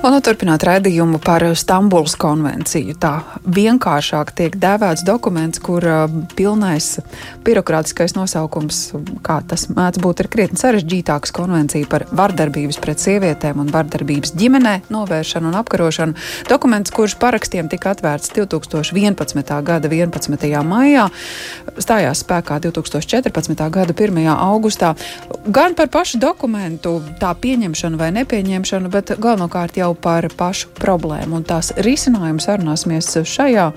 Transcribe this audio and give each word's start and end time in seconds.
Un 0.00 0.14
nu, 0.16 0.18
turpināt 0.24 0.62
raidījumu 0.64 1.18
par 1.20 1.42
Stambulas 1.60 2.14
konvenciju. 2.16 2.94
Tā 2.96 3.10
vienkāršāk 3.44 4.30
tiek 4.32 4.54
dēvēts 4.56 5.02
dokuments, 5.04 5.60
kur 5.60 5.84
uh, 5.84 6.14
pilnais 6.38 6.86
birokrātiskais 7.44 8.14
nosaukums, 8.16 8.78
kā 9.20 9.36
tas 9.44 9.66
mēdz 9.68 10.00
būt, 10.00 10.22
ir 10.24 10.28
krietni 10.32 10.56
sarežģītāks 10.56 11.34
konvencija 11.36 11.88
par 11.92 12.06
vardarbības 12.16 12.80
pret 12.80 13.02
sievietēm 13.02 13.60
un 13.60 13.68
vardarbības 13.74 14.32
ģimenē 14.40 14.72
novēršanu 14.88 15.50
un 15.52 15.58
apkarošanu. 15.60 16.16
Dokuments, 16.48 16.94
kurš 16.96 17.18
parakstiem 17.20 17.68
tika 17.68 17.92
atvērts 17.92 18.32
2011. 18.38 19.52
gada 19.68 19.92
11. 19.92 20.48
maijā, 20.64 21.10
stājās 21.76 22.24
spēkā 22.24 22.56
2014. 22.70 23.68
gada 23.76 23.98
1. 24.00 24.24
augustā. 24.32 24.94
Gan 25.44 25.76
par 25.76 25.92
pašu 25.92 26.24
dokumentu, 26.24 27.02
tā 27.20 27.36
pieņemšanu 27.36 28.00
vai 28.00 28.10
nepieņemšanu, 28.16 28.96
bet 28.96 29.12
galvenokārt 29.20 29.76
jau 29.76 29.89
par 29.94 30.28
pašu 30.36 30.70
problēmu 30.78 31.40
un 31.40 31.46
tās 31.46 31.72
risinājumu 31.80 32.42
sarunāsimies 32.42 33.12
šajā 33.26 33.70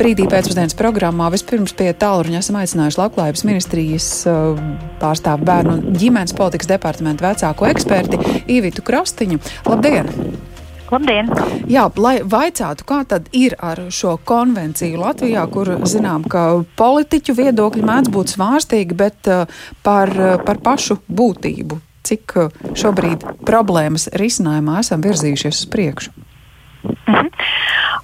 brīdī 0.00 0.26
pēcpusdienas 0.30 0.76
programmā. 0.78 1.28
Vispirms 1.32 1.74
pie 1.76 1.90
tālruņa 1.96 2.40
esam 2.40 2.60
aicinājuši 2.60 3.00
Labklājības 3.00 3.42
ministrijas 3.48 4.06
uh, 4.28 4.60
pārstāvu 5.02 5.44
bērnu 5.48 5.74
un 5.76 5.98
ģimenes 6.00 6.36
politikas 6.36 6.70
departamentu 6.70 7.26
vecāko 7.26 7.68
eksperti 7.68 8.20
Īvitu 8.48 8.84
Krastiņu. 8.86 9.40
Labdien! 9.68 10.08
Labdien! 10.90 11.28
Jā, 11.70 11.84
lai 12.02 12.16
vaicātu, 12.26 12.86
kā 12.88 13.02
tad 13.12 13.28
ir 13.36 13.54
ar 13.62 13.84
šo 13.94 14.16
konvenciju 14.26 15.04
Latvijā, 15.04 15.44
kur 15.52 15.76
zinām, 15.86 16.24
ka 16.26 16.64
politiķu 16.80 17.36
viedokļi 17.38 17.86
mēdz 17.92 18.10
būt 18.16 18.34
svārstīgi, 18.34 18.98
bet 18.98 19.30
uh, 19.30 19.62
par, 19.86 20.16
uh, 20.16 20.34
par 20.46 20.64
pašu 20.64 20.98
būtību 21.06 21.82
cik 22.10 22.36
uh, 22.36 22.58
šobrīd 22.74 23.24
problēmas 23.46 24.10
risinājumā 24.20 24.82
esam 24.84 25.06
virzījušies 25.06 25.64
uz 25.64 25.70
priekšu? 25.70 26.20
-huh. 27.10 27.30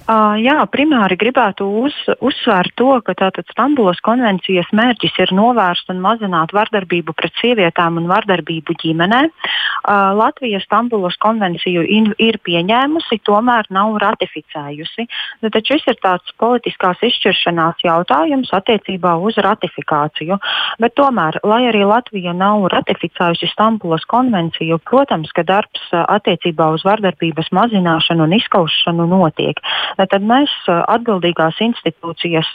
Uh, 0.07 0.37
jā, 0.39 0.61
primāri 0.71 1.17
gribētu 1.19 1.65
uz, 1.83 1.95
uzsvērt 2.23 2.71
to, 2.79 2.93
ka 3.03 3.11
tātad 3.19 3.43
Stambulas 3.51 3.99
konvencijas 3.99 4.69
mērķis 4.71 5.17
ir 5.19 5.33
novērst 5.35 5.89
un 5.91 5.97
mazināt 5.99 6.53
vardarbību 6.55 7.11
pret 7.11 7.35
sievietēm 7.41 7.97
un 7.99 8.07
vardarbību 8.07 8.71
ģimenē. 8.79 9.19
Uh, 9.27 10.15
Latvija 10.15 10.61
Stambulas 10.63 11.17
konvenciju 11.19 11.83
in, 11.83 12.13
ir 12.23 12.37
pieņēmusi, 12.39 13.19
tomēr 13.27 13.67
nav 13.67 13.97
ratificējusi. 13.99 15.09
Tad 15.43 15.59
šis 15.73 15.83
ir 15.91 15.99
tāds 15.99 16.31
politiskās 16.39 17.03
izšķiršanās 17.03 17.83
jautājums 17.83 18.55
attiecībā 18.55 19.17
uz 19.19 19.35
ratifikāciju. 19.43 20.39
Bet 20.79 20.95
tomēr, 20.95 21.41
lai 21.43 21.65
arī 21.73 21.83
Latvija 21.83 22.31
nav 22.31 22.69
ratificējusi 22.71 23.51
Stambulas 23.51 24.07
konvenciju, 24.07 24.79
protams, 24.87 25.35
ka 25.35 25.43
darbs 25.43 25.91
attiecībā 25.91 26.71
uz 26.79 26.87
vardarbības 26.87 27.51
mazināšanu 27.59 28.23
un 28.23 28.39
izskaušanu 28.39 29.11
notiek 29.11 29.59
tad 29.97 30.21
mēs 30.21 30.53
atbildīgās 30.69 31.57
institūcijas 31.65 32.53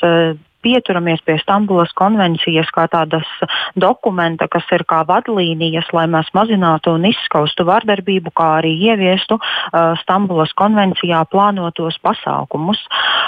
pieturamies 0.63 1.23
pie 1.27 1.37
Stambulas 1.43 1.93
konvencijas 1.99 2.71
kā 2.75 2.87
tādas 2.93 3.29
dokumenta, 3.79 4.49
kas 4.53 4.67
ir 4.75 4.85
kā 4.89 5.03
vadlīnijas, 5.09 5.91
lai 5.97 6.07
mēs 6.11 6.31
mazinātu 6.37 6.97
un 6.97 7.07
izskaustu 7.11 7.67
vardarbību, 7.69 8.33
kā 8.37 8.49
arī 8.61 8.73
ieviestu 8.91 9.39
uh, 9.39 9.93
Stambulas 10.03 10.55
konvencijā 10.59 11.25
plānotos 11.33 11.99
pasākumus. 12.05 12.81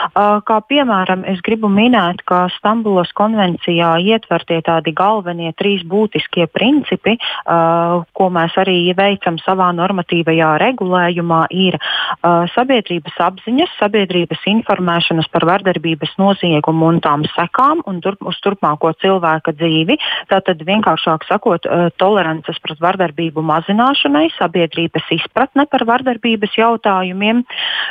Uh, 0.05 0.41
kā 0.47 0.61
piemēram, 0.69 1.25
es 1.31 1.41
gribu 1.45 1.71
minēt, 1.73 2.23
ka 2.29 2.45
Stambulas 2.59 3.13
konvencijā 3.17 3.95
ietvertie 4.05 4.61
tādi 4.65 4.95
galvenie 4.97 5.53
trīs 5.59 5.85
būtiskie 5.89 6.47
principi, 6.53 7.17
uh, 7.19 8.05
ko 8.17 8.31
mēs 8.33 8.57
arī 8.61 8.79
veicam 8.97 9.39
savā 9.43 9.71
normatīvajā 9.77 10.51
regulējumā, 10.63 11.45
ir 11.51 11.79
uh, 11.79 12.45
sabiedrības 12.55 13.19
apziņas, 13.29 13.77
sabiedrības 13.81 14.45
informēšanas 14.55 15.31
par 15.33 15.49
vardarbības 15.49 16.15
noziegumu 16.21 16.93
un 16.93 17.01
tām 17.05 17.24
sekām 17.33 17.83
un 17.87 18.01
tur, 18.05 18.17
uz 18.21 18.39
turpmāko 18.45 18.93
cilvēka 19.01 19.55
dzīvi. 19.57 19.99
Tātad 20.31 20.61
vienkāršāk 20.67 21.27
sakot, 21.29 21.67
eh, 21.67 21.89
tolerances 21.99 22.59
pret 22.63 22.79
vardarbību 22.79 23.43
mazināšanai, 23.43 24.29
sabiedrības 24.39 25.09
izpratne 25.11 25.67
par 25.71 25.85
vardarbības 25.89 26.55
jautājumiem. 26.59 27.45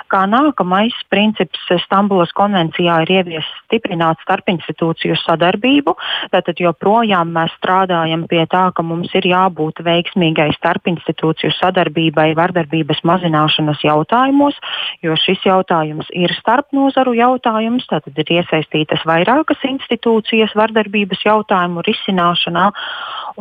Kā 0.09 0.23
nākamais 0.29 0.93
princips 1.09 1.59
Stambulas 1.83 2.31
konvencijā 2.35 3.01
ir 3.03 3.09
ievies 3.17 3.47
stiprināt 3.63 4.21
starpinstitūciju 4.23 5.17
sadarbību. 5.23 5.95
Tātad 6.33 6.59
joprojām 6.61 7.33
mēs 7.33 7.53
strādājam 7.57 8.27
pie 8.27 8.45
tā, 8.45 8.73
ka 8.73 8.83
mums 8.83 9.13
ir 9.13 9.27
jābūt 9.29 9.81
veiksmīgai 9.83 10.49
starpinstitūciju 10.57 11.51
sadarbībai 11.59 12.33
vardarbības 12.37 13.03
mazināšanas 13.03 13.81
jautājumos, 13.83 14.57
jo 15.01 15.15
šis 15.15 15.43
jautājums 15.45 16.09
ir 16.13 16.33
starpnozaru 16.39 17.15
jautājums. 17.17 17.87
Tātad 17.89 18.17
ir 18.17 18.33
iesaistītas 18.39 19.03
vairāk 19.05 19.22
vairākas 19.23 19.63
institūcijas 19.63 20.53
vardarbības 20.55 21.23
jautājumu 21.25 21.83
risināšanā. 21.87 22.71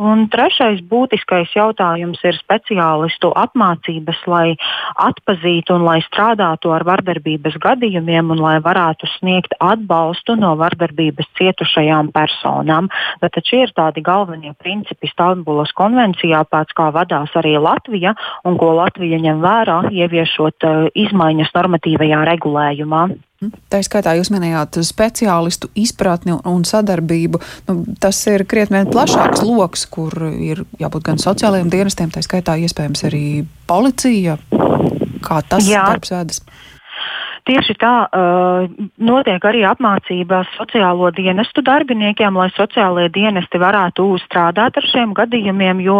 Un 0.01 0.25
trešais 0.31 0.81
būtiskais 0.89 1.51
jautājums 1.53 2.17
ir 2.25 2.33
speciālistu 2.39 3.29
apmācības, 3.37 4.23
lai 4.25 4.55
atpazītu 4.97 5.75
un 5.75 5.85
lai 5.85 5.99
strādātu 6.01 6.71
ar 6.73 6.85
vardarbības 6.87 7.59
gadījumiem 7.61 8.31
un 8.33 8.41
lai 8.41 8.55
varētu 8.63 9.05
sniegt 9.19 9.53
atbalstu 9.61 10.35
no 10.39 10.55
vardarbības 10.57 11.29
cietušajām 11.37 12.09
personām. 12.15 12.89
Tad 13.21 13.37
šie 13.45 13.67
ir 13.67 13.75
tādi 13.75 14.01
galvenie 14.01 14.55
principi 14.57 15.11
Stambulas 15.11 15.73
konvencijā, 15.77 16.41
pēc 16.49 16.73
kā 16.73 16.89
vadās 16.95 17.35
arī 17.37 17.59
Latvija 17.61 18.15
un 18.49 18.57
ko 18.57 18.73
Latvija 18.79 19.21
ņem 19.21 19.45
vērā, 19.45 19.77
ieviešot 19.93 20.65
uh, 20.65 20.89
izmaiņas 21.05 21.53
normatīvajā 21.53 22.25
regulējumā. 22.33 23.05
Tā 23.71 23.81
skaitā 23.85 24.15
jūs 24.17 24.31
minējāt 24.33 24.79
speciālistu 24.85 25.69
izpratni 25.79 26.35
un 26.49 26.65
sadarbību. 26.67 27.41
Nu, 27.69 27.77
tas 28.03 28.19
ir 28.31 28.45
krietni 28.49 28.83
plašāks 28.89 29.43
lokus, 29.45 29.87
kur 29.89 30.13
ir 30.31 30.63
jābūt 30.81 31.07
gan 31.09 31.21
sociālajiem 31.21 31.71
dienestiem, 31.73 32.13
tā 32.13 32.23
skaitā 32.25 32.57
iespējams 32.63 33.07
arī 33.09 33.25
policija. 33.69 34.37
Kā 35.23 35.39
tas 35.47 35.67
Jā. 35.67 35.85
darbs 35.93 36.11
vedas? 36.11 36.41
Tieši 37.43 37.73
tā 37.75 37.91
uh, 38.07 38.69
notiek 39.03 39.43
arī 39.43 39.65
apmācības 39.67 40.53
sociālo 40.55 41.09
dienestu 41.11 41.59
darbiniekiem, 41.65 42.37
lai 42.39 42.47
sociālajie 42.55 43.09
dienesti 43.11 43.59
varētu 43.59 44.05
strādāt 44.23 44.79
ar 44.79 44.87
šiem 44.87 45.11
gadījumiem, 45.17 45.81
jo 45.83 45.97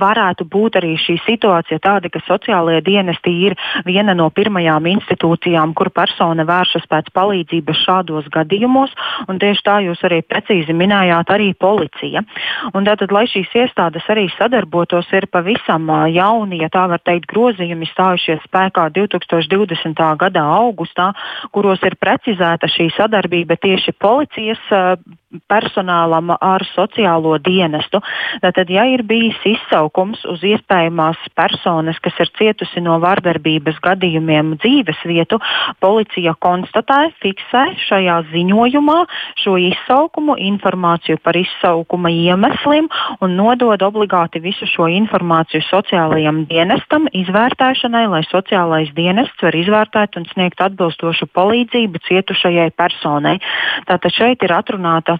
varētu 0.00 0.46
būt 0.48 0.78
arī 0.80 0.94
šī 0.96 1.18
situācija 1.26 1.82
tāda, 1.84 2.08
ka 2.08 2.22
sociālajie 2.24 2.80
dienesti 2.86 3.34
ir 3.50 3.56
viena 3.84 4.14
no 4.16 4.30
pirmajām 4.32 4.88
institūcijām, 4.94 5.74
kur 5.76 5.90
persona 5.92 6.46
vēršas 6.48 6.88
pēc 6.88 7.12
palīdzības 7.12 7.84
šādos 7.84 8.32
gadījumos, 8.32 8.96
un 9.28 9.36
tieši 9.42 9.66
tā 9.68 9.76
jūs 9.84 10.00
arī 10.08 10.22
precīzi 10.24 10.72
minējāt, 10.72 11.34
arī 11.36 11.50
policija. 11.60 12.24
Un 12.72 12.88
tātad, 12.88 13.12
lai 13.12 13.26
šīs 13.28 13.52
iestādes 13.66 14.08
arī 14.08 14.30
sadarbotos, 14.38 15.12
ir 15.12 15.28
pavisam 15.28 15.92
jauni, 16.08 16.62
ja 16.64 16.72
tā 16.72 16.88
var 16.88 17.04
teikt, 17.04 17.28
grozījumi 17.28 17.92
stājušies 17.92 18.48
spēkā 18.48 18.88
2020. 18.96 20.04
gada 20.24 20.48
augustā 20.48 20.69
augustā, 20.70 21.10
kuros 21.54 21.82
ir 21.86 21.98
precizēta 22.00 22.70
šī 22.70 22.90
sadarbība 22.96 23.58
tieši 23.60 23.96
policijas 24.00 24.62
eh, 24.70 24.94
personālam 25.50 26.32
ar 26.34 26.64
sociālo 26.74 27.36
dienestu. 27.42 28.00
Tātad, 28.42 28.70
ja 28.70 28.84
ir 28.90 29.04
bijis 29.06 29.38
izsaukums 29.46 30.24
uz 30.30 30.42
iespējamās 30.46 31.20
personas, 31.38 31.98
kas 32.02 32.18
ir 32.22 32.32
cietusi 32.38 32.82
no 32.82 32.98
vardarbības 33.02 33.78
gadījumiem 33.84 34.56
dzīves 34.58 35.04
vietu, 35.06 35.38
policija 35.82 36.34
konstatē, 36.42 37.12
fiksē 37.22 37.64
šajā 37.86 38.16
ziņojumā 38.32 38.98
šo 39.42 39.56
izsaukumu, 39.70 40.36
informāciju 40.50 41.20
par 41.22 41.38
izsaukuma 41.38 42.10
iemesliem 42.10 42.90
un 43.22 43.36
nodod 43.38 43.82
obligāti 43.86 44.42
visu 44.42 44.66
šo 44.70 44.88
informāciju 44.90 45.62
sociālajam 45.68 46.44
dienestam 46.50 47.06
izvērtēšanai, 47.14 48.06
lai 48.10 48.24
sociālais 48.28 48.90
dienests 48.96 49.46
var 49.46 49.56
izvērtēt 49.56 50.18
un 50.18 50.26
sniegt 50.32 50.60
atbilstošu 50.64 51.30
palīdzību 51.36 52.02
cietušajai 52.08 52.70
personai. 52.74 53.38
Tātad 53.86 54.14
šeit 54.16 54.42
ir 54.46 54.54
atrunāta 54.56 55.19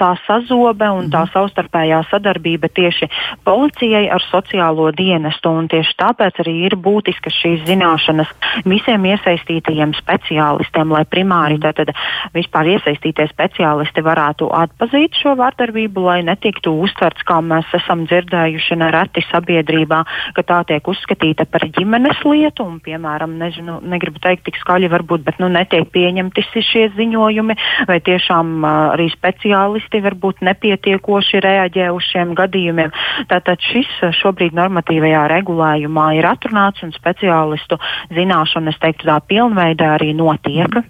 tā 0.00 0.12
sazobe 0.26 0.88
un 0.92 1.08
tā 1.12 1.24
mhm. 1.24 1.32
savstarpējā 1.34 2.02
sadarbība 2.10 2.70
tieši 2.72 3.08
policijai 3.46 4.06
ar 4.12 4.24
sociālo 4.30 4.90
dienestu. 4.96 5.52
Tieši 5.70 5.94
tāpēc 6.00 6.40
arī 6.42 6.54
ir 6.66 6.76
būtiska 6.82 7.30
šīs 7.32 7.64
zināšanas 7.68 8.30
visiem 8.68 9.04
iesaistītajiem 9.12 9.94
speciālistiem, 9.96 10.92
lai 10.92 11.04
primāri 11.08 11.58
tātad 11.62 11.92
vispār 12.34 12.72
iesaistītie 12.74 13.28
speciālisti 13.30 14.04
varētu 14.04 14.50
atpazīt 14.52 15.16
šo 15.22 15.36
vardarbību, 15.38 16.04
lai 16.08 16.18
netiktu 16.26 16.74
uztverts, 16.84 17.24
kā 17.26 17.38
mēs 17.44 17.70
esam 17.78 18.04
dzirdējuši 18.10 18.78
nereti 18.80 19.24
sabiedrībā, 19.30 20.02
ka 20.36 20.46
tā 20.46 20.60
tiek 20.68 20.88
uzskatīta 20.90 21.46
par 21.50 21.66
ģimenes 21.76 22.22
lietu 22.26 22.66
un, 22.66 22.78
piemēram, 22.84 23.36
nezinu, 23.40 23.78
negribu 23.86 24.20
teikt 24.22 24.46
tik 24.48 24.60
skaļi 24.60 24.90
varbūt, 24.92 25.24
bet 25.26 25.40
nu, 25.42 25.50
netiek 25.52 25.88
pieņemti 25.94 26.44
šie 26.56 26.88
ziņojumi 26.96 27.56
vai 27.88 27.98
tiešām 28.04 28.64
arī 28.66 29.08
speciālisti 29.12 29.85
policisti 29.86 30.02
varbūt 30.02 30.42
nepietiekoši 30.42 31.40
reaģē 31.40 31.90
uz 31.92 32.02
šiem 32.10 32.34
gadījumiem. 32.34 32.90
Tātad 33.28 33.58
šis 33.60 33.86
šobrīd 34.20 34.54
normatīvajā 34.54 35.28
regulējumā 35.28 36.16
ir 36.18 36.26
atrunāts 36.26 36.82
un 36.82 36.92
speciālistu 36.92 37.78
zināšana, 38.10 38.70
es 38.70 38.78
teiktu, 38.80 39.06
tā 39.06 39.20
pilnveidā 39.26 39.96
arī 39.96 40.14
notiek. 40.14 40.68
Mm. 40.68 40.84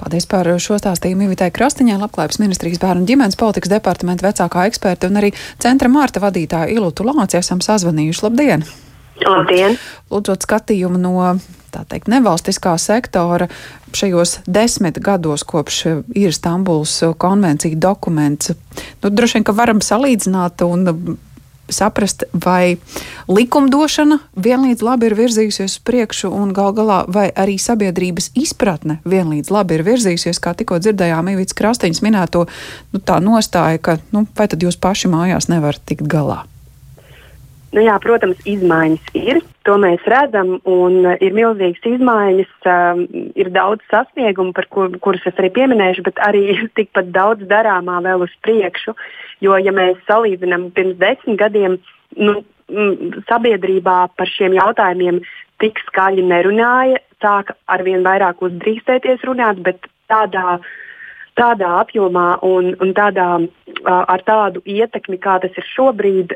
Paldies 0.00 0.26
par 0.26 0.46
šo 0.58 0.78
stāstījumu 0.80 1.26
Ivitai 1.26 1.50
Krastiņai, 1.52 1.98
Labklājības 2.00 2.40
ministrijas 2.40 2.80
bērnu 2.80 3.04
ģimenes 3.04 3.36
politikas 3.36 3.70
departamenta 3.70 4.24
vecākā 4.24 4.66
eksperta 4.70 5.10
un 5.10 5.20
arī 5.20 5.34
centra 5.60 5.88
Mārta 5.92 6.20
vadītāja 6.22 6.72
Ilutu 6.72 7.04
Lāci 7.04 7.36
esam 7.36 7.60
sazvanījuši. 7.60 8.24
Labdien! 8.24 8.64
Labdien! 9.20 9.76
Lūdzot 10.08 10.48
skatījumu 10.48 10.96
no 10.96 11.36
tā 11.72 11.84
teikt, 11.88 12.10
nevalstiskā 12.12 12.76
sektora 12.80 13.48
šajos 13.96 14.40
desmit 14.46 15.00
gados, 15.02 15.44
kopš 15.46 15.80
ir 16.18 16.34
Stambuls 16.34 17.00
konvencija 17.18 17.78
dokuments. 17.78 18.52
Nu, 19.02 19.10
droši 19.10 19.38
vien, 19.38 19.48
ka 19.48 19.56
varam 19.56 19.82
salīdzināt 19.84 20.62
un 20.66 21.16
saprast, 21.70 22.24
vai 22.44 22.76
likumdošana 23.28 24.18
vienlīdz 24.42 24.84
labi 24.84 25.10
ir 25.10 25.16
virzījusies 25.18 25.78
uz 25.78 25.82
priekšu, 25.86 26.30
un 26.34 26.54
gal 26.56 26.74
galā, 26.76 27.02
vai 27.08 27.28
arī 27.30 27.56
sabiedrības 27.62 28.32
izpratne 28.38 29.00
vienlīdz 29.08 29.52
labi 29.54 29.78
ir 29.78 29.86
virzījusies, 29.86 30.42
kā 30.42 30.54
tikko 30.58 30.80
dzirdējām 30.82 31.32
Ivits 31.34 31.56
Krastiņas 31.56 32.02
minēto, 32.06 32.46
nu, 32.92 33.02
tā 33.02 33.20
nostāja, 33.24 33.78
ka, 33.82 33.98
nu, 34.14 34.26
vai 34.36 34.48
tad 34.50 34.62
jūs 34.66 34.80
paši 34.80 35.12
mājās 35.12 35.50
nevarat 35.52 35.82
tikt 35.86 36.08
galā? 36.10 36.42
Nu 37.70 37.82
jā, 37.84 37.94
protams, 38.02 38.38
izmaiņas 38.50 39.12
ir. 39.14 39.38
To 39.68 39.76
mēs 39.78 40.02
redzam, 40.10 40.56
un 40.66 40.96
uh, 41.04 41.12
ir 41.22 41.36
milzīgas 41.36 41.84
izmaiņas. 41.86 42.54
Um, 42.66 43.04
ir 43.38 43.52
daudz 43.54 43.84
sasniegumu, 43.92 44.54
par 44.56 44.66
kur, 44.74 44.90
kurus 45.04 45.26
es 45.30 45.38
arī 45.38 45.52
pieminēšu, 45.54 46.02
bet 46.08 46.18
arī 46.26 46.42
tikpat 46.78 47.12
daudz 47.14 47.46
darāmā 47.50 48.00
vēl 48.06 48.26
uz 48.26 48.34
priekšu. 48.46 48.96
Jo, 49.44 49.60
ja 49.62 49.74
mēs 49.76 50.02
salīdzinām 50.10 50.70
pirms 50.74 50.98
desmit 50.98 51.38
gadiem, 51.44 51.78
nu, 52.18 52.40
m, 52.72 53.22
sabiedrībā 53.30 54.00
par 54.18 54.34
šiem 54.34 54.58
jautājumiem 54.58 55.22
tik 55.62 55.78
skaļi 55.86 56.26
nerunāja, 56.26 56.98
sāka 57.22 57.54
arvien 57.70 58.02
vairāk 58.02 58.42
uzdrīkstēties 58.42 59.22
runāt, 59.28 59.60
bet 59.62 59.86
tādā 60.10 60.58
uh, 60.58 60.70
tādā 61.40 61.70
apjomā 61.80 62.28
un, 62.46 62.74
un 62.84 62.92
tādā, 62.96 63.28
ar 63.88 64.24
tādu 64.26 64.62
ietekmi, 64.68 65.18
kā 65.22 65.38
tas 65.42 65.54
ir 65.56 65.66
šobrīd, 65.72 66.34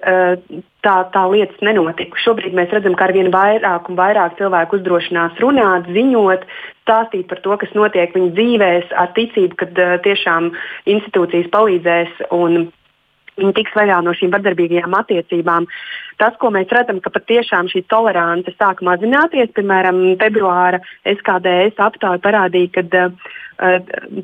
tā, 0.85 0.95
tā 1.15 1.25
lietas 1.33 1.61
nenotika. 1.65 2.21
Šobrīd 2.25 2.56
mēs 2.56 2.73
redzam, 2.73 2.97
ka 2.99 3.09
arvien 3.09 3.29
vairāk 3.35 3.91
un 3.91 3.99
vairāk 4.01 4.39
cilvēku 4.41 4.81
uzdrošinās 4.81 5.43
runāt, 5.45 5.91
ziņot, 5.93 6.47
stāstīt 6.85 7.29
par 7.29 7.43
to, 7.45 7.59
kas 7.61 7.75
notiek 7.77 8.17
viņu 8.17 8.33
dzīvēs, 8.39 8.95
ar 8.97 9.12
ticību, 9.19 9.61
ka 9.61 9.91
tiešām 10.06 10.55
institūcijas 10.97 11.53
palīdzēs 11.53 12.25
viņi 13.41 13.55
tiks 13.56 13.75
vaļā 13.75 14.01
no 14.06 14.15
šīm 14.15 14.33
vardarbīgajām 14.35 14.95
attiecībām. 15.01 15.67
Tas, 16.20 16.37
ko 16.40 16.50
mēs 16.55 16.70
redzam, 16.75 17.00
ka 17.02 17.11
patiešām 17.14 17.70
šī 17.72 17.84
tolerance 17.90 18.52
sāk 18.58 18.82
mazināties, 18.87 19.50
piemēram, 19.56 19.96
februāra 20.20 20.78
SKDS 21.11 21.81
aptāja 21.82 22.22
parādīja, 22.22 22.70
ka 22.76 23.06
uh, 23.08 23.34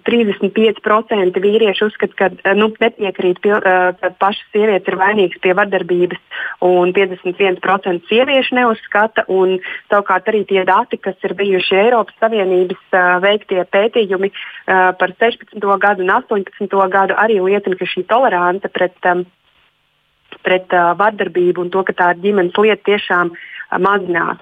35% 0.07 1.43
vīrieši 1.43 1.85
uzskata, 1.87 2.15
ka 2.19 2.27
uh, 2.31 2.55
nu, 2.59 2.71
nepiekrīt, 2.83 3.43
uh, 3.47 3.91
ka 3.99 4.13
pašas 4.23 4.47
sievietes 4.55 4.91
ir 4.91 4.99
vainīgas 5.01 5.43
pie 5.43 5.55
vardarbības, 5.59 6.23
un 6.67 6.95
51% 6.97 8.07
sieviešu 8.11 8.59
neuzskata. 8.59 9.27
Un, 9.31 9.59
savukārt 9.91 10.31
arī 10.31 10.45
tie 10.49 10.65
dati, 10.69 10.99
kas 11.03 11.19
ir 11.27 11.35
bijuši 11.39 11.79
Eiropas 11.87 12.17
Savienības 12.23 12.83
uh, 12.95 13.19
veiktie 13.25 13.65
pētījumi 13.67 14.31
uh, 14.31 14.91
par 14.99 15.15
16. 15.19 15.59
gadu 15.59 16.07
un 16.07 16.15
18. 16.21 16.81
gadu, 16.95 17.19
arī 17.19 17.43
liecina, 17.43 17.79
ka 17.79 17.87
šī 17.89 18.07
tolerance 18.11 18.69
pret 18.75 19.11
um, 19.11 19.27
pret 20.47 20.73
uh, 20.77 20.93
vardarbību 20.99 21.65
un 21.65 21.73
to, 21.75 21.85
ka 21.87 21.97
tā 21.97 22.13
ir 22.15 22.23
ģimenes 22.25 22.59
lieta, 22.59 22.83
tiešām 22.91 23.33
uh, 23.33 23.49
mazinās. 23.79 24.39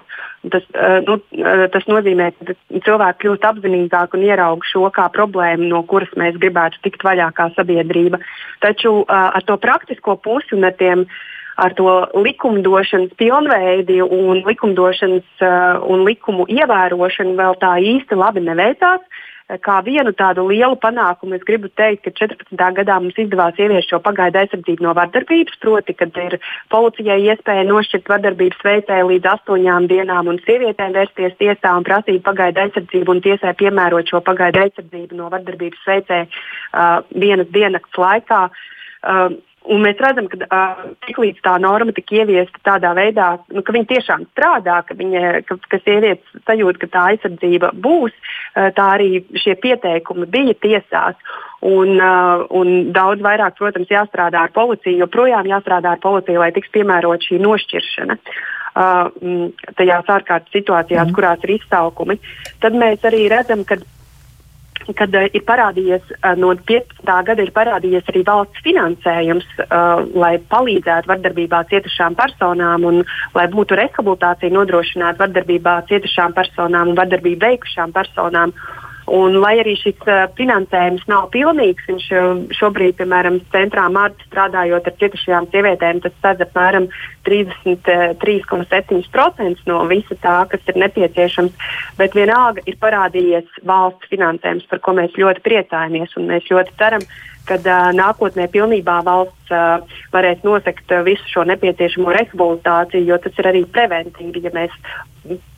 Tas, 0.49 0.63
uh, 0.75 1.01
nu, 1.05 1.19
uh, 1.19 1.65
tas 1.73 1.87
nozīmē, 1.91 2.31
ka 2.39 2.55
cilvēki 2.87 3.25
kļūst 3.25 3.49
apzinīgāki 3.49 4.19
un 4.19 4.27
ieraug 4.29 4.65
šo 4.65 4.87
kā 4.95 5.09
problēmu, 5.15 5.67
no 5.73 5.83
kuras 5.91 6.13
mēs 6.17 6.39
gribētu 6.39 6.81
tikt 6.87 7.03
vaļā 7.05 7.33
kā 7.35 7.51
sabiedrība. 7.57 8.23
Taču 8.65 9.01
uh, 9.03 9.09
ar 9.09 9.45
to 9.45 9.59
praktisko 9.61 10.17
pusi 10.23 10.55
un 10.57 10.69
ar 10.71 10.79
tiem 10.79 11.05
ar 11.59 11.75
to 11.75 11.91
likumdošanas 12.15 13.17
pilnveidi 13.19 13.99
un 14.03 14.45
likumdošanas 14.47 15.43
uh, 15.43 15.83
un 15.91 16.07
likumu 16.07 16.47
ievērošanu 16.47 17.35
vēl 17.41 17.59
tā 17.59 17.75
īsti 17.83 18.19
labi 18.19 18.45
neveicās. 18.47 19.03
Kā 19.49 19.79
vienu 19.81 20.13
tādu 20.13 20.43
lielu 20.51 20.77
panākumu 20.77 21.39
es 21.39 21.45
gribu 21.49 21.71
teikt, 21.73 22.03
ka 22.05 22.11
14. 22.21 22.59
gadā 22.77 22.99
mums 23.01 23.17
izdevās 23.17 23.57
ieviest 23.57 23.89
šo 23.89 23.97
pagaidu 24.05 24.43
aizsardzību 24.43 24.85
no 24.85 24.93
vardarbības, 24.99 25.57
proti, 25.63 25.95
kad 25.97 26.13
ir 26.21 26.37
policijai 26.69 27.17
iespēja 27.31 27.65
nošķirt 27.65 28.13
vardarbības 28.13 28.61
veicēju 28.69 29.09
līdz 29.09 29.31
astoņām 29.33 29.89
dienām 29.89 30.29
un 30.29 30.43
sievietēm 30.45 30.93
vērsties 30.99 31.39
tiesā 31.41 31.73
un 31.81 31.89
prasīt 31.89 32.21
pagaidu 32.29 32.67
aizsardzību 32.67 33.17
un 33.17 33.25
tiesai 33.25 33.55
piemērot 33.57 34.13
šo 34.13 34.21
pagaidu 34.29 34.67
aizsardzību 34.67 35.17
no 35.17 35.33
vardarbības 35.33 35.89
veicēja 35.95 36.29
uh, 36.29 37.01
vienas 37.17 37.49
dienas 37.57 38.01
laikā. 38.05 38.45
Uh, 38.99 39.33
Un 39.69 39.83
mēs 39.85 39.99
redzam, 40.01 40.29
ka 40.33 40.39
uh, 40.47 40.85
tiklīdz 41.05 41.43
tā 41.45 41.55
norma 41.61 41.93
tika 41.97 42.23
ieviesta 42.23 42.61
tādā 42.65 42.95
veidā, 42.97 43.29
nu, 43.53 43.63
ka 43.65 43.75
viņa 43.75 43.89
tiešām 43.91 44.25
strādā, 44.31 44.79
ka, 44.89 44.97
viņa, 44.97 45.43
ka, 45.49 45.59
ka 45.69 45.81
sievietes 45.83 46.45
sajūt, 46.49 46.81
ka 46.81 46.89
tā 46.95 47.03
aizsardzība 47.13 47.75
būs, 47.77 48.15
uh, 48.17 48.71
tā 48.77 48.87
arī 48.97 49.23
šie 49.37 49.59
pieteikumi 49.61 50.29
bija 50.33 50.57
tiesās. 50.63 51.21
Un, 51.69 51.97
uh, 51.99 52.47
un 52.55 52.93
daudz 52.95 53.25
vairāk, 53.25 53.59
protams, 53.59 53.91
jāstrādā 53.93 54.47
ar 54.47 54.55
policiju, 54.55 55.03
joprojām 55.03 55.49
jāstrādā 55.51 55.97
ar 55.97 56.03
policiju, 56.05 56.41
lai 56.41 56.53
tiks 56.57 56.73
piemērot 56.73 57.29
šī 57.29 57.43
nošķiršana. 57.45 58.19
Uh, 58.79 59.49
tajās 59.75 60.09
ārkārtas 60.15 60.55
situācijās, 60.55 61.09
mm. 61.09 61.15
kurās 61.17 61.45
ir 61.45 61.57
izsaukumi, 61.57 62.21
tad 62.63 62.77
mēs 62.79 63.03
arī 63.09 63.25
redzam, 63.33 63.65
ka 63.67 63.81
kad 64.99 65.15
uh, 65.15 65.27
ir 65.33 65.45
parādījies 65.49 66.13
uh, 66.19 66.35
no 66.39 66.53
15. 66.71 67.05
gada 67.29 67.45
ir 67.45 67.53
parādījies 67.57 68.11
arī 68.13 68.25
valsts 68.27 68.65
finansējums, 68.65 69.47
uh, 69.67 70.05
lai 70.15 70.35
palīdzētu 70.53 71.11
vardarbībā 71.13 71.63
cietušām 71.71 72.17
personām 72.19 72.87
un 72.89 73.03
lai 73.37 73.47
būtu 73.53 73.79
rehabilitācija 73.79 74.55
nodrošināta 74.55 75.25
vardarbībā 75.25 75.79
cietušām 75.91 76.37
personām 76.37 76.93
un 76.93 77.01
vardarbību 77.01 77.45
veikušām 77.47 77.95
personām. 77.97 78.55
Un, 79.15 79.31
lai 79.41 79.55
arī 79.63 79.75
šis 79.81 79.99
uh, 80.07 80.13
finansējums 80.39 81.05
nav 81.11 81.23
pilnīgs, 81.33 81.87
viņš 81.89 82.07
šobrīd, 82.59 82.93
piemēram, 83.01 83.37
centrā 83.55 83.85
Mārta 83.93 84.21
strādājot 84.29 84.85
ar 84.91 84.95
cietušajām 85.01 85.45
sievietēm, 85.53 85.97
tas 86.05 86.15
sadz 86.23 86.41
apmēram 86.45 86.85
33,7% 87.29 89.59
no 89.71 89.77
visa 89.91 90.15
tā, 90.23 90.37
kas 90.53 90.63
ir 90.69 90.77
nepieciešams. 90.85 91.53
Bet 92.01 92.11
vienalga 92.19 92.61
ir 92.67 92.77
parādījies 92.81 93.49
valsts 93.69 94.11
finansējums, 94.13 94.65
par 94.71 94.79
ko 94.85 94.91
mēs 94.99 95.13
ļoti 95.19 95.41
priecājamies 95.47 96.11
un 96.21 96.25
mēs 96.33 96.45
ļoti 96.53 96.71
ceram, 96.81 97.03
kad 97.49 97.67
uh, 97.67 97.91
nākotnē 97.97 98.49
pilnībā 98.53 99.01
valsts 99.07 99.53
uh, 99.55 99.83
varēs 100.15 100.45
nosekt 100.47 100.93
uh, 100.95 101.03
visu 101.07 101.25
šo 101.33 101.45
nepieciešamo 101.49 102.15
rehabilitāciju, 102.15 103.09
jo 103.09 103.19
tas 103.25 103.41
ir 103.41 103.51
arī 103.51 103.65
preventīvi. 103.75 104.45
Ja 104.47 104.55
mēs 104.55 104.75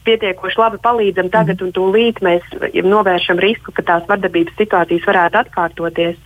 pietiekoši 0.07 0.59
labi 0.61 0.81
palīdzam 0.83 1.29
tagad 1.31 1.63
un 1.63 1.75
tūlīt, 1.77 2.23
mēs 2.25 2.47
novēršam 2.75 3.43
risku, 3.43 3.75
ka 3.77 3.85
tās 3.87 4.09
vardarbības 4.09 4.57
situācijas 4.59 5.07
varētu 5.11 5.43
atkārtoties. 5.43 6.19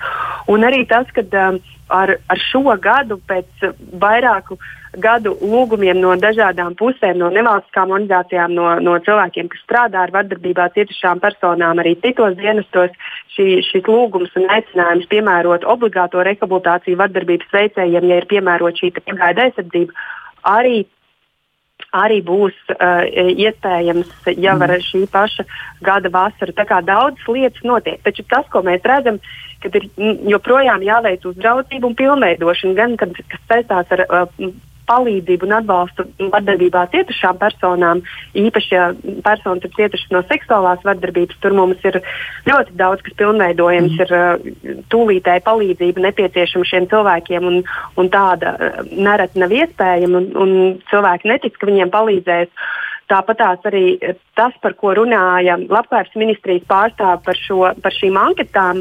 Un 0.52 0.68
arī 0.68 0.85
tas, 0.88 1.11
ka 1.16 1.26
uh, 1.26 1.61
ar, 1.88 2.16
ar 2.28 2.47
šo 2.50 2.64
gadu 2.80 3.21
pēc 3.28 3.68
vairāku 4.00 4.59
gadu 5.00 5.34
lūgumiem 5.40 5.98
no 6.00 6.14
dažādām 6.20 6.74
pusēm, 6.78 7.18
no 7.20 7.30
nevalstiskām 7.34 7.92
organizācijām, 7.94 8.54
no, 8.56 8.68
no 8.84 8.96
cilvēkiem, 9.04 9.50
kas 9.52 9.62
strādā 9.66 10.04
ar 10.04 10.14
vardarbībā 10.14 10.68
cietušām 10.76 11.22
personām, 11.22 11.82
arī 11.82 11.94
citos 12.02 12.36
dienestos, 12.40 12.94
šī, 13.36 13.48
šis 13.68 13.86
lūgums 13.90 14.34
un 14.40 14.50
aicinājums 14.56 15.10
piemērot 15.12 15.66
obligāto 15.68 16.24
rehabilitāciju 16.26 17.00
vardarbības 17.00 17.54
veicējiem, 17.54 18.10
ja 18.10 18.20
ir 18.22 18.28
piemērota 18.30 18.82
šī 18.82 18.92
pagaida 19.00 19.48
aizsardzība, 19.48 20.06
arī 20.56 20.84
arī 21.94 22.20
būs 22.26 22.54
uh, 22.74 23.04
iespējams 23.06 24.10
jau 24.42 24.54
ar 24.66 24.74
šī 24.82 25.04
paša 25.10 25.46
gada 25.84 26.10
vasaru. 26.10 26.54
Tā 26.56 26.66
kā 26.66 26.80
daudzas 26.82 27.28
lietas 27.30 27.62
notiek. 27.66 28.00
Taču 28.02 28.24
tas, 28.30 28.46
ko 28.50 28.64
mēs 28.66 28.82
redzam, 28.86 29.20
kad 29.62 29.78
ir 29.78 29.86
joprojām 30.34 30.82
jāveic 30.86 31.26
uzraudzība 31.30 31.90
un 31.90 31.98
pilnveidošana, 31.98 32.74
gan 32.78 32.96
kad, 33.00 33.14
kas 33.30 33.44
saistās 33.50 33.94
ar 33.94 34.04
uh, 34.08 34.48
palīdzību 34.90 35.46
un 35.48 35.56
atbalstu 35.58 36.06
vardarbībā 36.32 36.84
cietušām 36.92 37.38
personām, 37.40 38.02
īpaši, 38.38 38.70
ja 38.74 38.88
personas 39.26 39.64
ir 39.64 39.72
cietušas 39.76 40.12
no 40.14 40.22
seksuālās 40.28 40.84
vardarbības, 40.86 41.40
tur 41.42 41.56
mums 41.56 41.84
ir 41.88 42.00
ļoti 42.48 42.76
daudz, 42.80 43.04
kas 43.06 43.16
pilnveidojams, 43.20 43.96
mm. 43.96 44.04
ir 44.04 44.14
uh, 44.18 44.82
tūlītēji 44.92 45.44
palīdzība 45.48 46.06
nepieciešama 46.08 46.70
šiem 46.70 46.88
cilvēkiem, 46.92 47.50
un, 47.50 47.60
un 48.00 48.12
tāda 48.12 48.56
uh, 48.56 48.80
nereti 48.92 49.42
nav 49.42 49.54
iespējama, 49.54 50.20
un, 50.20 50.30
un 50.44 50.56
cilvēki 50.92 51.32
netic, 51.32 51.58
ka 51.58 51.70
viņiem 51.70 51.92
palīdzēs. 51.94 52.52
Tāpat 53.11 53.40
arī 53.68 53.99
tas, 54.38 54.54
par 54.64 54.73
ko 54.80 54.94
runāja 54.96 55.58
Labklājības 55.61 56.16
ministrijas 56.16 56.64
pārstāve 56.70 57.20
par, 57.26 57.37
šo, 57.37 57.58
par 57.84 57.92
šīm 57.92 58.16
anketām, 58.16 58.80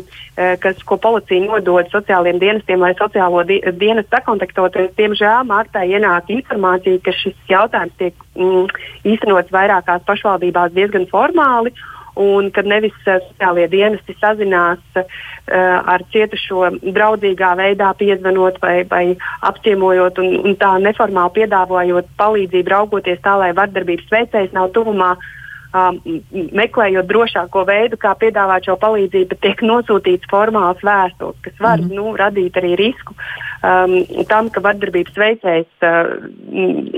kas, 0.64 0.80
ko 0.88 0.98
policija 1.04 1.44
nodod 1.44 1.92
sociālajiem 1.92 2.40
dienestiem, 2.40 2.80
lai 2.80 2.94
sociālo 3.00 3.44
di 3.50 3.60
dienestu 3.82 4.16
sakontaktoties. 4.16 4.94
Diemžēl 5.00 5.44
Martai 5.50 5.90
ienāk 5.92 6.32
informācija, 6.34 7.02
ka 7.04 7.16
šis 7.20 7.36
jautājums 7.52 8.00
tiek 8.00 8.16
mm, 8.40 8.72
īstenots 9.12 9.52
vairākās 9.54 10.08
pašvaldībās 10.08 10.72
diezgan 10.78 11.10
formāli. 11.12 11.76
Un 12.20 12.50
kad 12.54 12.68
nevis 12.70 12.96
uh, 13.08 13.18
sociālie 13.26 13.68
dienesti 13.72 14.16
sazinās 14.20 14.82
uh, 15.00 15.06
ar 15.50 16.04
cietušo 16.14 16.70
draudzīgā 16.84 17.54
veidā, 17.58 17.94
piezvanot 17.98 18.60
vai, 18.62 18.84
vai 18.90 19.06
apciemojot 19.50 20.22
un, 20.22 20.36
un 20.46 20.58
tā 20.62 20.76
neformāli 20.84 21.40
piedāvājot 21.40 22.12
palīdzību, 22.22 22.76
raugoties 22.76 23.24
tā, 23.26 23.38
lai 23.42 23.54
vardarbības 23.58 24.12
veicējs 24.14 24.54
nav 24.54 24.70
tuvumā, 24.78 25.16
uh, 25.18 25.43
um, 25.74 26.00
meklējot 26.32 27.10
drošāko 27.10 27.66
veidu, 27.68 28.00
kā 28.02 28.14
piedāvāt 28.20 28.70
šo 28.70 28.78
palīdzību, 28.82 29.40
tiek 29.44 29.64
nosūtīts 29.66 30.30
formāls 30.32 30.82
vēstules, 30.86 31.40
kas 31.46 31.60
var 31.64 31.82
mm. 31.82 31.94
nu, 31.98 32.14
radīt 32.20 32.58
arī 32.62 32.76
risku 32.80 33.16
um, 33.16 33.98
tam, 34.30 34.50
ka 34.54 34.64
vardarbības 34.64 35.20
veicējs 35.20 35.88
uh, 35.88 36.14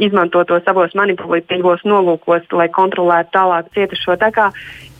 izmanto 0.07 0.43
to 0.49 0.59
savos 0.65 0.95
manipulatīvos 0.97 1.85
nolūkos, 1.87 2.49
lai 2.55 2.69
kontrolētu 2.75 3.35
tālāk 3.37 3.71
cietušo. 3.77 4.19
Tā 4.21 4.31
kā 4.35 4.49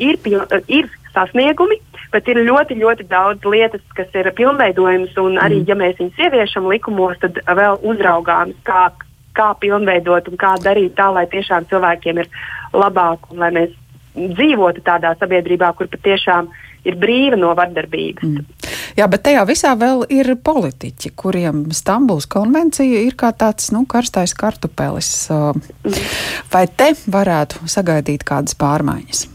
ir, 0.01 0.19
ir 0.67 0.91
sasniegumi, 1.15 1.79
bet 2.13 2.27
ir 2.31 2.41
ļoti, 2.47 2.77
ļoti 2.79 3.07
daudz 3.11 3.47
lietas, 3.49 3.83
kas 3.97 4.11
ir 4.15 4.31
pilnveidojamas, 4.37 5.15
un 5.21 5.39
arī, 5.41 5.61
mm. 5.63 5.71
ja 5.71 5.79
mēs 5.79 5.99
viņus 5.99 6.21
ieviešam 6.27 6.69
likumos, 6.71 7.17
tad 7.23 7.39
vēl 7.45 7.81
uzraugāmas, 7.83 8.57
kā, 8.67 8.87
kā 9.35 9.49
pilnveidot 9.59 10.29
un 10.31 10.39
kā 10.39 10.55
darīt 10.63 10.95
tā, 10.99 11.09
lai 11.15 11.25
tiešām 11.31 11.67
cilvēkiem 11.71 12.23
ir 12.23 12.31
labāk 12.75 13.31
un 13.31 13.43
lai 13.43 13.51
mēs 13.55 13.73
dzīvotu 14.15 14.83
tādā 14.85 15.13
sabiedrībā, 15.19 15.73
kur 15.75 15.89
patiešām 15.91 16.47
ir 16.85 16.97
brīva 17.01 17.37
no 17.39 17.51
vardarbības. 17.57 18.23
Mm. 18.23 18.71
Jā, 18.95 19.07
bet 19.11 19.25
tajā 19.25 19.43
visā 19.49 19.73
vēl 19.79 20.05
ir 20.13 20.29
politiķi, 20.45 21.11
kuriem 21.17 21.65
Stambuls 21.75 22.29
konvencija 22.31 23.01
ir 23.03 23.17
kā 23.19 23.33
tāds 23.35 23.71
nu, 23.75 23.83
karstais 23.89 24.35
kartupelis. 24.37 25.11
Mm. 25.31 26.03
Vai 26.53 26.65
te 26.69 26.93
varētu 27.11 27.65
sagaidīt 27.71 28.23
kādas 28.27 28.57
pārmaiņas? 28.59 29.25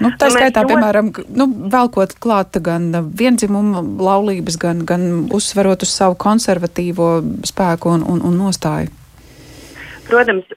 Nu, 0.00 0.10
tā 0.18 0.30
nu, 0.30 0.34
skaitā, 0.34 0.62
ļoti... 0.62 0.72
piemēram, 0.72 1.10
nu, 1.36 1.46
velkot 1.70 2.14
klāt 2.22 2.56
gan 2.64 2.88
viendzimumu 3.18 3.82
laulības, 4.02 4.56
gan, 4.58 4.86
gan 4.88 5.28
uzsverot 5.34 5.84
uz 5.84 5.92
savu 5.92 6.16
konservatīvo 6.18 7.12
spēku 7.46 7.92
un, 7.92 8.06
un, 8.14 8.22
un 8.26 8.40
nostāju. 8.40 8.90
Protams, 10.08 10.48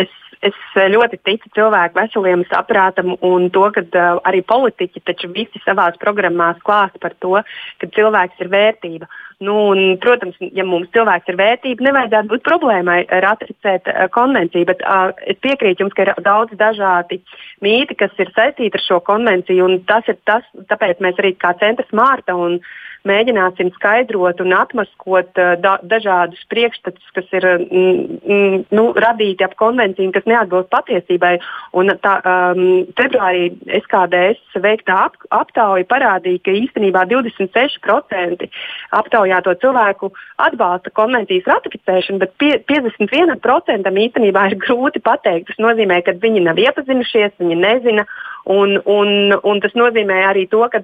es 0.00 0.10
es 0.46 0.56
ļoti 0.74 1.18
ticu 1.26 1.50
cilvēku 1.56 1.98
veseliem 1.98 2.44
saprātam 2.48 3.14
un 3.26 3.48
to, 3.52 3.66
ka 3.74 3.82
uh, 3.84 4.20
arī 4.28 4.42
politiķi 4.46 5.02
taču 5.04 5.30
visi 5.34 5.60
savās 5.64 5.98
programmās 6.00 6.60
klāsta 6.66 7.00
par 7.02 7.16
to, 7.20 7.36
ka 7.80 7.90
cilvēks 7.96 8.40
ir 8.40 8.52
vērtība. 8.52 9.10
Nu, 9.40 9.54
un, 9.72 9.96
protams, 10.00 10.36
ja 10.52 10.66
mums 10.68 10.90
cilvēks 10.92 11.30
ir 11.32 11.38
vērtība, 11.40 11.86
nevajadzētu 11.86 12.32
būt 12.32 12.44
problēmai 12.48 12.98
ratificēt 13.24 13.88
uh, 13.88 14.04
konvenciju, 14.12 14.68
bet 14.68 14.84
uh, 14.84 15.14
es 15.28 15.40
piekrītu 15.44 15.84
jums, 15.84 15.96
ka 15.96 16.08
ir 16.08 16.12
daudz 16.24 16.56
dažādi 16.60 17.20
mīti, 17.64 17.96
kas 18.00 18.12
ir 18.20 18.32
saistīti 18.36 18.76
ar 18.76 18.86
šo 18.86 19.00
konvenciju, 19.04 19.64
un 19.68 19.82
tas 19.88 20.08
ir 20.12 20.20
tas, 20.28 20.46
tāpēc 20.72 21.04
mēs 21.04 21.20
arī 21.20 21.34
kā 21.40 21.54
centrs 21.60 21.92
Mārta 21.96 22.36
un 22.36 22.60
uh, 22.60 22.76
mēģināsim 23.08 23.70
skaidrot 23.76 24.40
un 24.44 24.54
atmaskot 24.56 25.40
uh, 25.40 25.54
da, 25.60 25.76
dažādus 25.86 26.42
priekšstatus, 26.52 27.12
kas 27.16 27.28
ir 27.36 27.46
mm, 27.46 28.18
mm, 28.20 28.56
nu, 28.76 28.84
radīti 28.96 29.46
ap 29.46 29.56
konvenciju, 29.60 30.12
kas 30.14 30.28
neatbilst 30.30 30.70
patiesībai. 30.72 31.36
Un 31.80 31.92
tā, 32.04 32.14
um, 32.26 32.62
februārī 32.98 33.50
SKDS 33.80 34.60
veiktā 34.64 34.98
ap, 35.08 35.18
aptauja 35.34 35.86
parādīja, 35.90 36.42
ka 36.44 36.56
īstenībā 36.60 37.06
26% 37.10 38.48
aptaujāto 38.96 39.54
cilvēku 39.62 40.12
atbalsta 40.42 40.92
konvencijas 40.96 41.48
ratificēšanu, 41.50 42.20
bet 42.22 42.34
pie, 42.40 42.52
51% 42.70 43.94
īstenībā 44.06 44.48
ir 44.50 44.58
grūti 44.60 45.02
pateikt. 45.04 45.50
Tas 45.50 45.62
nozīmē, 45.62 46.02
ka 46.06 46.16
viņi 46.20 46.44
nav 46.46 46.60
iepazinušies, 46.60 47.38
viņi 47.40 47.60
nezina. 47.60 48.06
Un, 48.50 48.78
un, 48.88 49.34
un 49.44 49.60
tas 49.60 49.74
nozīmē 49.76 50.22
arī 50.30 50.46
to, 50.50 50.62
ka 50.72 50.80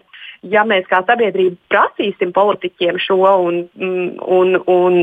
ja 0.51 0.65
mēs 0.69 0.87
kā 0.91 1.01
sabiedrība 1.07 1.57
prasīsim 1.73 2.33
politiķiem 2.37 2.99
šo, 3.03 3.19
un, 3.47 3.59
mm, 3.79 4.09
un, 4.37 4.59
un, 4.71 4.99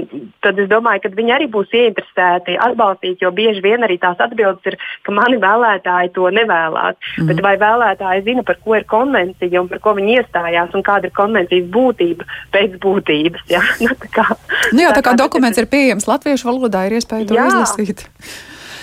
tad 0.45 0.59
es 0.61 0.69
domāju, 0.71 1.03
ka 1.03 1.11
viņi 1.17 1.35
arī 1.35 1.49
būs 1.51 1.73
ieinteresēti 1.73 2.57
atbalstīt, 2.67 3.23
jo 3.23 3.31
bieži 3.35 3.63
vien 3.65 3.85
arī 3.85 3.99
tās 4.01 4.21
atbildes 4.23 4.71
ir, 4.71 4.77
ka 5.05 5.15
mani 5.15 5.39
vēlētāji 5.43 6.13
to 6.17 6.29
nevēlas. 6.33 6.99
Mm. 7.17 7.29
Bet 7.31 7.43
vai 7.45 7.55
vēlētāji 7.61 8.25
zina, 8.29 8.45
par 8.47 8.59
ko 8.63 8.77
ir 8.79 8.87
konvencija 8.89 9.63
un 9.63 9.69
par 9.71 9.83
ko 9.83 9.95
viņi 9.99 10.17
iestājās 10.21 10.73
un 10.77 10.85
kāda 10.85 11.09
ir 11.09 11.17
konvencijas 11.17 11.69
būtība 11.73 12.29
pēc 12.55 12.79
būtības? 12.83 13.45
Ja? 13.53 13.61
nu, 13.83 13.93
tā 14.05 14.11
kā, 14.13 14.29
nu 14.71 14.85
jā, 14.85 14.95
tā 14.95 15.05
kā 15.05 15.17
dokuments 15.19 15.61
ir 15.61 15.69
pieejams 15.71 16.09
latviešu 16.09 16.51
valodā, 16.51 16.87
ir 16.87 16.99
iespēja 16.99 17.29
to 17.29 17.39
jā. 17.39 17.47
izlasīt 17.51 18.07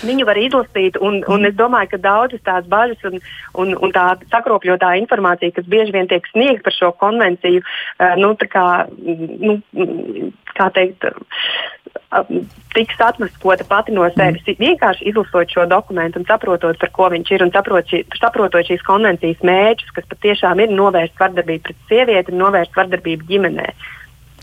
viņu 0.06 0.26
var 0.28 0.40
izlasīt. 0.40 0.98
Un, 1.00 1.20
un 1.30 1.48
es 1.48 1.56
domāju, 1.58 1.92
ka 1.94 2.02
daudzas 2.04 2.44
tās 2.46 2.68
bažas 2.70 3.02
un, 3.08 3.20
un, 3.60 3.74
un 3.76 3.94
tā 3.96 4.06
sakropļotā 4.32 4.94
informācija, 5.02 5.54
kas 5.56 5.68
bieži 5.70 5.94
vien 5.96 6.10
tiek 6.10 6.26
sniegta 6.32 6.68
par 6.68 6.76
šo 6.76 6.92
konvenciju, 7.00 7.62
uh, 7.62 8.16
nu, 8.20 8.34
kā, 8.50 8.66
nu, 8.96 9.60
kā 10.56 10.70
teikt, 10.76 11.06
tiks 12.74 13.00
atmaskota 13.00 13.64
pati 13.68 13.94
no 13.94 14.06
sevis. 14.14 14.42
Mm. 14.46 14.58
Vienkārši 14.64 15.06
izlasot 15.10 15.52
šo 15.54 15.66
dokumentu 15.70 16.20
un 16.20 16.26
saprotot, 16.28 16.78
par 16.80 16.92
ko 16.94 17.08
viņš 17.12 17.32
ir 17.34 17.44
un 17.46 17.52
saprot 17.54 17.86
šī, 17.90 18.02
saprotot 18.18 18.66
šīs 18.66 18.82
konvencijas 18.86 19.42
mērķus, 19.46 19.94
kas 19.96 20.10
patiešām 20.10 20.62
ir 20.64 20.74
novērst 20.74 21.18
vardarbību 21.20 21.66
pret 21.68 21.88
sievieti 21.90 22.34
un 22.34 22.42
novērst 22.44 22.76
vardarbību 22.78 23.30
ģimenē. 23.30 23.70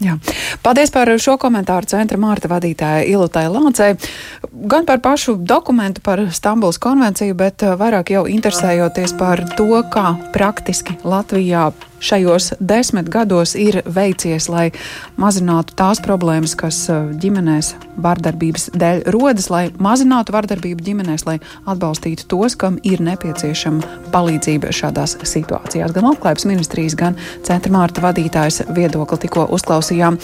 Jā. 0.04 0.18
Paldies 0.62 0.92
par 0.94 1.10
šo 1.18 1.38
komentāru 1.42 1.90
centra 1.90 2.20
Mārta 2.22 2.50
vadītāja 2.52 3.06
Ilutai 3.10 3.48
Lācei. 3.50 3.96
Gan 4.70 4.86
par 4.86 5.02
pašu 5.02 5.38
dokumentu 5.42 6.04
par 6.06 6.22
Stambuls 6.34 6.78
konvenciju, 6.82 7.34
bet 7.38 7.66
uh, 7.66 7.74
vairāk 7.80 8.14
jau 8.14 8.26
interesējoties 8.30 9.16
par 9.18 9.42
to, 9.58 9.72
kā 9.94 10.14
praktiski 10.36 11.00
Latvijā 11.08 11.72
šajos 12.00 12.54
desmit 12.60 13.10
gados 13.10 13.56
ir 13.56 13.82
veicies, 13.86 14.50
lai 14.52 14.70
mazinātu 15.18 15.76
tās 15.78 16.02
problēmas, 16.04 16.56
kas 16.60 16.80
uh, 16.92 17.10
ģimenēs 17.22 17.74
vardarbības 18.02 18.70
dēļ 18.78 19.04
rodas, 19.14 19.50
lai 19.54 19.64
mazinātu 19.82 20.36
vardarbību 20.36 20.86
ģimenēs, 20.86 21.26
lai 21.28 21.38
atbalstītu 21.66 22.28
tos, 22.30 22.58
kam 22.60 22.78
ir 22.88 23.02
nepieciešama 23.04 24.12
palīdzība 24.14 24.74
šādās 24.76 25.18
situācijās. 25.24 25.96
Gan 25.96 26.10
Labklājības 26.12 26.48
ministrijas, 26.50 26.98
gan 26.98 27.18
Centra 27.48 27.74
Mārta 27.74 28.04
vadītājas 28.06 28.64
viedokli 28.76 29.24
tikko 29.26 29.48
uzklausījām. 29.58 30.20